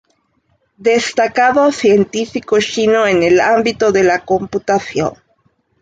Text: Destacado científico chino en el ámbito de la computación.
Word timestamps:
Destacado 0.79 1.71
científico 1.71 2.57
chino 2.59 3.05
en 3.05 3.21
el 3.21 3.39
ámbito 3.39 3.91
de 3.91 4.03
la 4.03 4.25
computación. 4.25 5.13